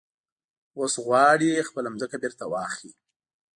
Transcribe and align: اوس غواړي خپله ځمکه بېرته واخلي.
اوس 0.77 0.93
غواړي 1.05 1.65
خپله 1.67 1.89
ځمکه 1.99 2.17
بېرته 2.23 2.43
واخلي. 2.47 2.91